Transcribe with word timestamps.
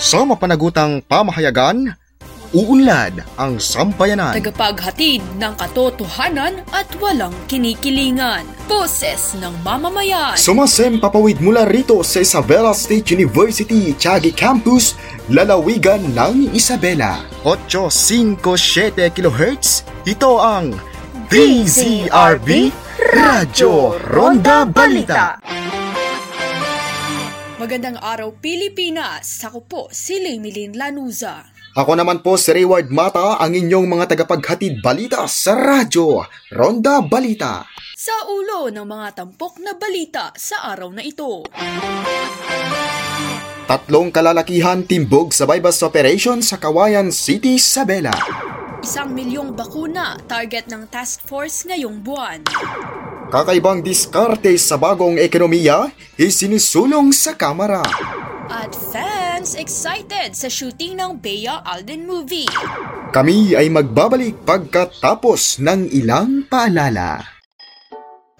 Sa 0.00 0.24
mapanagutang 0.24 1.04
pamahayagan, 1.04 1.92
uunlad 2.56 3.20
ang 3.36 3.60
sampayanan. 3.60 4.32
Tagapaghatid 4.32 5.20
ng 5.36 5.52
katotohanan 5.60 6.64
at 6.72 6.88
walang 7.04 7.36
kinikilingan. 7.52 8.48
Boses 8.64 9.36
ng 9.36 9.52
mamamayan. 9.60 10.40
Sumasem 10.40 10.96
papawid 10.96 11.44
mula 11.44 11.68
rito 11.68 12.00
sa 12.00 12.24
Isabela 12.24 12.72
State 12.72 13.12
University, 13.12 13.92
Tiagi 13.92 14.32
Campus, 14.32 14.96
lalawigan 15.28 16.00
ng 16.16 16.48
Isabela. 16.56 17.20
857 17.44 19.04
kHz, 19.12 19.84
ito 20.08 20.40
ang 20.40 20.72
DZRB 21.28 22.72
Radyo 23.12 24.00
Ronda 24.00 24.64
Balita. 24.64 25.36
Magandang 27.70 28.02
araw 28.02 28.34
Pilipinas. 28.34 29.46
Ako 29.46 29.62
po 29.62 29.86
si 29.94 30.18
Lemilin 30.18 30.74
Lanuza. 30.74 31.46
Ako 31.78 31.94
naman 31.94 32.18
po 32.18 32.34
si 32.34 32.50
Reward 32.50 32.90
Mata, 32.90 33.38
ang 33.38 33.54
inyong 33.54 33.86
mga 33.86 34.10
tagapaghatid 34.10 34.82
balita 34.82 35.22
sa 35.30 35.54
radyo, 35.54 36.18
Ronda 36.50 36.98
Balita. 36.98 37.62
Sa 37.94 38.26
ulo 38.26 38.74
ng 38.74 38.82
mga 38.82 39.22
tampok 39.22 39.62
na 39.62 39.78
balita 39.78 40.34
sa 40.34 40.74
araw 40.74 40.90
na 40.90 41.06
ito. 41.06 41.46
Tatlong 43.70 44.10
kalalakihan 44.10 44.82
timbog 44.82 45.30
sa 45.30 45.46
bypass 45.46 45.86
operation 45.86 46.42
sa 46.42 46.58
Kawayan 46.58 47.14
City, 47.14 47.54
Sabela. 47.54 48.10
Isang 48.82 49.14
milyong 49.14 49.54
bakuna 49.54 50.18
target 50.26 50.66
ng 50.66 50.90
task 50.90 51.22
force 51.22 51.62
ngayong 51.70 52.02
buwan. 52.02 52.42
Kakaibang 53.30 53.78
diskarte 53.78 54.58
sa 54.58 54.74
bagong 54.74 55.14
ekonomiya, 55.14 55.94
isinusulong 56.18 57.14
sa 57.14 57.38
kamera. 57.38 57.78
At 58.50 58.74
fans 58.74 59.54
excited 59.54 60.34
sa 60.34 60.50
shooting 60.50 60.98
ng 60.98 61.22
Bea 61.22 61.62
Alden 61.62 62.10
movie. 62.10 62.50
Kami 63.14 63.54
ay 63.54 63.70
magbabalik 63.70 64.42
pagkatapos 64.42 65.62
ng 65.62 65.94
ilang 65.94 66.42
paalala. 66.50 67.39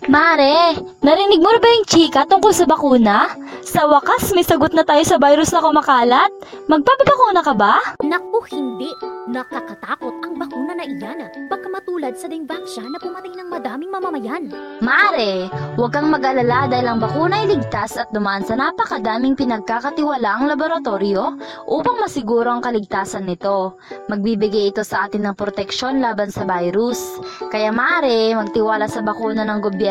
Mare, 0.08 0.80
narinig 1.04 1.44
mo 1.44 1.52
na 1.52 1.60
ba 1.60 1.68
yung 1.76 1.84
chika 1.84 2.24
tungkol 2.24 2.56
sa 2.56 2.64
bakuna? 2.64 3.36
Sa 3.60 3.84
wakas, 3.84 4.32
may 4.32 4.40
sagot 4.40 4.72
na 4.72 4.80
tayo 4.80 5.04
sa 5.04 5.20
virus 5.20 5.52
na 5.52 5.60
kumakalat. 5.60 6.32
Magpapabakuna 6.72 7.44
ka 7.44 7.52
ba? 7.52 7.76
Naku, 8.00 8.40
hindi. 8.48 8.88
Nakakatakot 9.28 10.24
ang 10.24 10.40
bakuna 10.40 10.72
na 10.72 10.88
iyan. 10.88 11.28
Baka 11.52 11.68
matulad 11.68 12.16
sa 12.16 12.32
Dengvaxia 12.32 12.80
na 12.80 12.96
pumatay 12.96 13.36
ng 13.36 13.52
madaming 13.52 13.92
mamamayan. 13.92 14.48
Mare, 14.80 15.52
huwag 15.76 15.92
kang 15.92 16.08
mag-alala 16.08 16.64
dahil 16.72 16.88
ang 16.88 16.98
bakuna 17.04 17.44
ay 17.44 17.52
ligtas 17.52 18.00
at 18.00 18.08
dumaan 18.16 18.40
sa 18.40 18.56
napakadaming 18.56 19.36
pinagkakatiwalaang 19.36 20.48
laboratorio 20.48 21.36
upang 21.68 22.00
masiguro 22.00 22.48
ang 22.48 22.64
kaligtasan 22.64 23.28
nito. 23.28 23.76
Magbibigay 24.08 24.72
ito 24.72 24.80
sa 24.80 25.04
atin 25.04 25.28
ng 25.28 25.36
proteksyon 25.36 26.00
laban 26.00 26.32
sa 26.32 26.48
virus. 26.48 27.20
Kaya 27.52 27.68
mare, 27.68 28.32
magtiwala 28.32 28.88
sa 28.88 29.04
bakuna 29.04 29.44
ng 29.44 29.60
gobyerno 29.60 29.89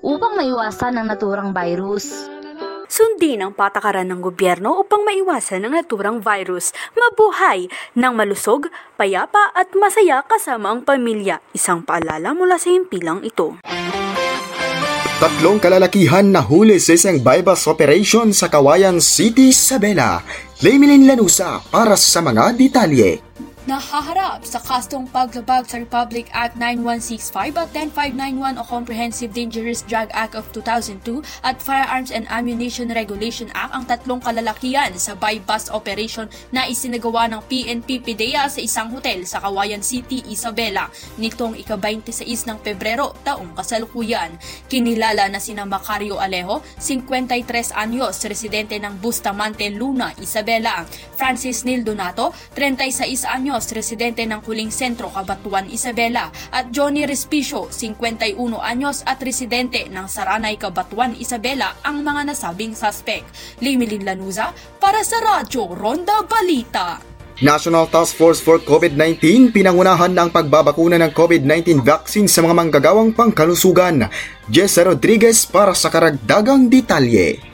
upang 0.00 0.32
maiwasan 0.38 0.96
ang 0.96 1.06
naturang 1.10 1.50
virus. 1.50 2.30
Sundin 2.90 3.38
ang 3.38 3.54
patakaran 3.54 4.10
ng 4.10 4.18
gobyerno 4.18 4.82
upang 4.82 5.06
maiwasan 5.06 5.62
ang 5.62 5.78
naturang 5.78 6.18
virus. 6.18 6.74
Mabuhay 6.98 7.70
ng 7.94 8.12
malusog, 8.18 8.66
payapa 8.98 9.54
at 9.54 9.70
masaya 9.78 10.26
kasama 10.26 10.74
ang 10.74 10.82
pamilya. 10.82 11.38
Isang 11.54 11.86
paalala 11.86 12.34
mula 12.34 12.58
sa 12.58 12.74
himpilang 12.74 13.22
ito. 13.22 13.62
Tatlong 15.20 15.60
kalalakihan 15.62 16.26
na 16.32 16.42
huli 16.42 16.82
sa 16.82 16.96
isang 16.96 17.22
bypass 17.22 17.70
operation 17.70 18.34
sa 18.34 18.50
Kawayan 18.50 18.98
City, 18.98 19.54
Sabela. 19.54 20.24
Lemilin 20.64 21.06
Lanusa 21.06 21.62
para 21.70 21.94
sa 21.94 22.24
mga 22.24 22.58
detalye. 22.58 23.22
Nahaharap 23.68 24.40
sa 24.48 24.56
kastong 24.56 25.04
paglabag 25.04 25.68
sa 25.68 25.76
Republic 25.76 26.32
Act 26.32 26.56
9165 26.56 27.60
at 27.60 27.68
10591 27.76 28.56
o 28.56 28.64
Comprehensive 28.64 29.36
Dangerous 29.36 29.84
Drug 29.84 30.08
Act 30.16 30.32
of 30.32 30.48
2002 30.56 31.20
at 31.44 31.60
Firearms 31.60 32.08
and 32.08 32.24
Ammunition 32.32 32.88
Regulation 32.88 33.52
Act 33.52 33.76
ang 33.76 33.84
tatlong 33.84 34.16
kalalakihan 34.16 34.88
sa 34.96 35.12
bypass 35.12 35.68
operation 35.76 36.24
na 36.48 36.64
isinagawa 36.72 37.28
ng 37.28 37.44
PNP 37.52 38.00
PDEA 38.00 38.48
sa 38.48 38.64
isang 38.64 38.96
hotel 38.96 39.28
sa 39.28 39.44
Kawayan 39.44 39.84
City, 39.84 40.24
Isabela 40.32 40.88
nitong 41.20 41.52
ika-26 41.60 42.48
ng 42.48 42.64
Pebrero 42.64 43.12
taong 43.28 43.52
kasalukuyan. 43.52 44.40
Kinilala 44.72 45.28
na 45.28 45.36
sina 45.36 45.68
Macario 45.68 46.16
Alejo, 46.16 46.64
53 46.80 47.76
anyos, 47.76 48.24
residente 48.24 48.80
ng 48.80 48.96
Bustamante, 49.04 49.68
Luna, 49.68 50.16
Isabela. 50.16 50.88
Francis 51.20 51.68
Nil 51.68 51.84
Donato, 51.84 52.32
36 52.56 53.28
anyos, 53.28 53.49
residente 53.58 54.22
ng 54.22 54.38
Kuling 54.38 54.70
Sentro, 54.70 55.10
Cabatuan, 55.10 55.66
Isabela. 55.66 56.30
At 56.54 56.70
Johnny 56.70 57.02
Respicio, 57.02 57.66
51 57.66 58.38
anyos 58.62 59.02
at 59.02 59.18
residente 59.18 59.90
ng 59.90 60.06
Saranay, 60.06 60.54
Cabatuan, 60.54 61.18
Isabela 61.18 61.74
ang 61.82 62.06
mga 62.06 62.30
nasabing 62.30 62.78
suspect. 62.78 63.26
Limilin 63.58 64.06
Lanuza 64.06 64.54
para 64.78 65.02
sa 65.02 65.18
Radyo 65.18 65.74
Ronda 65.74 66.22
Balita. 66.22 67.02
National 67.40 67.88
Task 67.88 68.20
Force 68.20 68.44
for 68.44 68.60
COVID-19 68.60 69.50
pinangunahan 69.50 70.12
ng 70.12 70.28
pagbabakuna 70.28 71.00
ng 71.00 71.12
COVID-19 71.16 71.80
vaccine 71.80 72.28
sa 72.28 72.44
mga 72.44 72.52
manggagawang 72.52 73.16
pangkalusugan. 73.16 74.12
Jessa 74.52 74.84
Rodriguez 74.84 75.48
para 75.48 75.72
sa 75.72 75.88
karagdagang 75.88 76.68
detalye. 76.68 77.49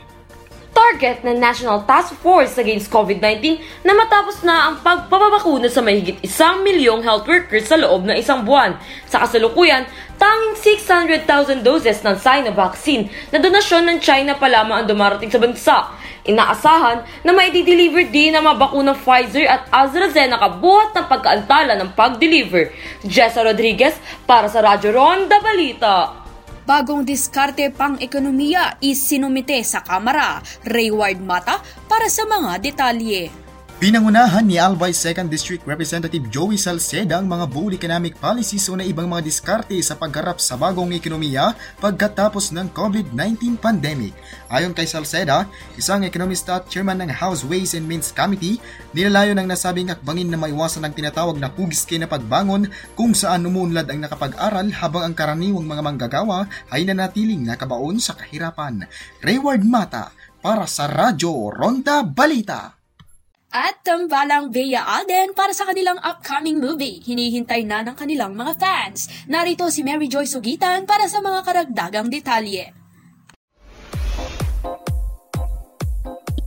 Target 0.86 1.26
ng 1.26 1.42
National 1.42 1.82
Task 1.82 2.14
Force 2.22 2.54
Against 2.62 2.94
COVID-19 2.94 3.58
na 3.82 3.90
matapos 3.98 4.46
na 4.46 4.70
ang 4.70 4.78
pagpapabakuna 4.86 5.66
sa 5.66 5.82
mahigit 5.82 6.22
isang 6.22 6.62
milyong 6.62 7.02
health 7.02 7.26
workers 7.26 7.66
sa 7.66 7.74
loob 7.74 8.06
ng 8.06 8.14
isang 8.14 8.46
buwan. 8.46 8.78
Sa 9.10 9.18
kasalukuyan, 9.18 9.82
tanging 10.14 10.54
600,000 10.78 11.66
doses 11.66 11.98
ng 12.06 12.14
Sinovac 12.14 12.78
vaccine 12.78 13.10
na 13.34 13.42
donasyon 13.42 13.82
ng 13.82 13.98
China 13.98 14.38
pa 14.38 14.46
lamang 14.46 14.84
ang 14.84 14.86
dumarating 14.86 15.26
sa 15.26 15.42
bansa. 15.42 15.76
Inaasahan 16.22 17.02
na 17.26 17.34
maidi-deliver 17.34 18.06
din 18.06 18.34
ang 18.34 18.46
mga 18.46 18.70
bakunang 18.70 18.98
Pfizer 18.98 19.46
at 19.46 19.66
AstraZeneca 19.74 20.58
buhat 20.58 20.94
ng 20.94 21.06
pagkaantala 21.10 21.74
ng 21.82 21.90
pag-deliver. 21.98 22.70
Jessa 23.02 23.42
Rodriguez 23.42 23.98
para 24.22 24.46
sa 24.46 24.62
Radyo 24.62 24.94
Ronda 24.94 25.42
Balita. 25.42 26.25
Bagong 26.66 27.06
diskarte 27.06 27.70
pang 27.70 27.94
ekonomiya 28.02 28.82
isinumite 28.82 29.62
sa 29.62 29.86
Kamara. 29.86 30.42
Rayward 30.66 31.22
Mata 31.22 31.62
para 31.86 32.10
sa 32.10 32.26
mga 32.26 32.58
detalye. 32.58 33.45
Pinangunahan 33.76 34.40
ni 34.48 34.56
Albay 34.56 34.96
2nd 34.96 35.28
District 35.28 35.60
Representative 35.68 36.32
Joey 36.32 36.56
Salceda 36.56 37.20
ang 37.20 37.28
mga 37.28 37.44
bull 37.44 37.76
economic 37.76 38.16
policies 38.16 38.64
o 38.72 38.72
na 38.72 38.88
ibang 38.88 39.04
mga 39.04 39.20
diskarte 39.20 39.76
sa 39.84 39.92
pagharap 39.92 40.40
sa 40.40 40.56
bagong 40.56 40.96
ekonomiya 40.96 41.52
pagkatapos 41.76 42.56
ng 42.56 42.72
COVID-19 42.72 43.60
pandemic. 43.60 44.16
Ayon 44.48 44.72
kay 44.72 44.88
Salceda, 44.88 45.44
isang 45.76 46.08
ekonomista 46.08 46.56
at 46.56 46.72
chairman 46.72 47.04
ng 47.04 47.12
House 47.12 47.44
Ways 47.44 47.76
and 47.76 47.84
Means 47.84 48.16
Committee, 48.16 48.56
nilalayo 48.96 49.36
ng 49.36 49.44
nasabing 49.44 49.92
akbangin 49.92 50.32
na 50.32 50.40
maiwasan 50.40 50.88
ang 50.88 50.96
tinatawag 50.96 51.36
na 51.36 51.52
pugiske 51.52 52.00
na 52.00 52.08
pagbangon 52.08 52.72
kung 52.96 53.12
saan 53.12 53.44
umunlad 53.44 53.92
ang 53.92 54.00
nakapag-aral 54.00 54.72
habang 54.72 55.04
ang 55.04 55.12
karaniwang 55.12 55.68
mga 55.68 55.84
manggagawa 55.84 56.48
ay 56.72 56.88
nanatiling 56.88 57.44
nakabaon 57.44 58.00
sa 58.00 58.16
kahirapan. 58.16 58.88
Rayward 59.20 59.68
Mata 59.68 60.16
para 60.40 60.64
sa 60.64 60.88
Radyo 60.88 61.52
Ronda 61.52 62.00
Balita. 62.00 62.75
At 63.56 63.80
tambalang 63.80 64.52
Bea 64.52 64.84
Alden 64.84 65.32
para 65.32 65.56
sa 65.56 65.64
kanilang 65.64 65.96
upcoming 66.04 66.60
movie. 66.60 67.00
Hinihintay 67.00 67.64
na 67.64 67.80
ng 67.80 67.96
kanilang 67.96 68.36
mga 68.36 68.52
fans. 68.60 69.08
Narito 69.32 69.72
si 69.72 69.80
Mary 69.80 70.12
Joy 70.12 70.28
Sugitan 70.28 70.84
para 70.84 71.08
sa 71.08 71.24
mga 71.24 71.40
karagdagang 71.40 72.12
detalye. 72.12 72.76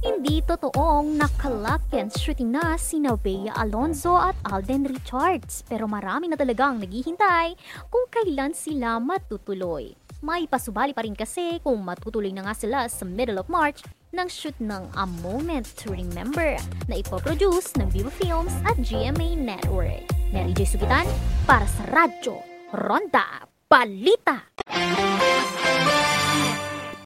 Hindi 0.06 0.46
totoong 0.46 1.18
nakalock 1.18 1.82
and 1.98 2.14
shooting 2.14 2.54
na 2.54 2.78
sina 2.78 3.18
Bea 3.18 3.58
Alonzo 3.58 4.14
at 4.14 4.38
Alden 4.46 4.86
Richards. 4.86 5.66
Pero 5.66 5.90
marami 5.90 6.30
na 6.30 6.38
talagang 6.38 6.78
naghihintay 6.78 7.58
kung 7.90 8.06
kailan 8.14 8.54
sila 8.54 9.02
matutuloy. 9.02 9.99
May 10.20 10.52
pasubali 10.52 10.92
pa 10.92 11.08
rin 11.08 11.16
kasi 11.16 11.64
kung 11.64 11.80
matutuloy 11.80 12.36
na 12.36 12.44
nga 12.44 12.52
sila 12.52 12.92
sa 12.92 13.08
middle 13.08 13.40
of 13.40 13.48
March 13.48 13.88
ng 14.12 14.28
shoot 14.28 14.56
ng 14.60 14.92
A 14.92 15.08
Moment 15.24 15.64
to 15.80 15.96
Remember 15.96 16.60
na 16.92 17.00
ipoproduce 17.00 17.72
ng 17.80 17.88
Viva 17.88 18.12
Films 18.12 18.52
at 18.68 18.76
GMA 18.84 19.40
Network. 19.40 20.04
Mary 20.36 20.52
J. 20.52 20.76
Sugitan 20.76 21.08
para 21.48 21.64
sa 21.64 21.88
Radyo 21.88 22.36
Ronda 22.76 23.48
Balita. 23.72 24.44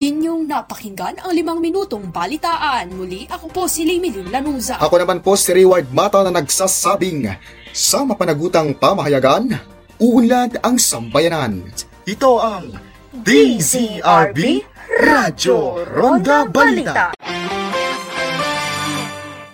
Inyong 0.01 0.50
napakinggan 0.50 1.21
ang 1.21 1.38
limang 1.38 1.62
minutong 1.62 2.10
balitaan. 2.10 2.98
Muli, 2.98 3.30
ako 3.30 3.45
po 3.54 3.62
si 3.69 3.86
Limilin 3.86 4.33
Lanuza. 4.33 4.81
Ako 4.81 5.06
naman 5.06 5.21
po 5.21 5.38
si 5.38 5.54
Reward 5.54 5.86
Mata 5.94 6.25
na 6.25 6.33
nagsasabing 6.33 7.30
sa 7.69 8.01
mapanagutang 8.01 8.74
pamahayagan, 8.74 9.54
uunlad 10.01 10.57
ang 10.65 10.81
sambayanan. 10.81 11.62
Ito 12.10 12.42
ang 12.42 12.93
DZRB 13.13 14.65
Radyo 15.00 15.86
Ronda 15.86 16.45
Balita. 16.45 17.13